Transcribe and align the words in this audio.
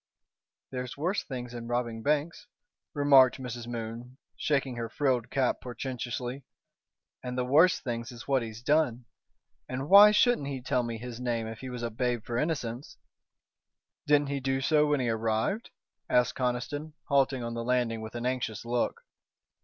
"There's 0.71 0.97
worse 0.97 1.23
things 1.23 1.51
than 1.51 1.67
robbing 1.67 2.01
banks," 2.01 2.47
remarked 2.95 3.37
Mrs. 3.39 3.67
Moon, 3.67 4.17
shaking 4.35 4.75
her 4.77 4.89
frilled 4.89 5.29
cap 5.29 5.61
portentously, 5.61 6.43
"and 7.23 7.37
the 7.37 7.45
worse 7.45 7.79
things 7.79 8.11
is 8.11 8.27
what 8.27 8.41
he's 8.41 8.63
done. 8.63 9.05
And 9.69 9.89
why 9.89 10.09
shouldn't 10.09 10.47
he 10.47 10.59
tell 10.59 10.81
me 10.81 10.97
his 10.97 11.19
name 11.21 11.45
if 11.45 11.59
he 11.59 11.69
was 11.69 11.83
a 11.83 11.91
babe 11.91 12.23
for 12.25 12.39
innocence?" 12.39 12.97
"Didn't 14.07 14.29
he 14.29 14.39
do 14.39 14.59
so 14.59 14.87
when 14.87 14.99
he 14.99 15.09
arrived?" 15.09 15.69
asked 16.09 16.33
Conniston, 16.33 16.93
halting 17.07 17.43
on 17.43 17.53
the 17.53 17.63
landing 17.63 18.01
with 18.01 18.15
an 18.15 18.25
anxious 18.25 18.65
look. 18.65 19.01